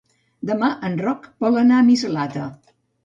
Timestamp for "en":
0.89-0.97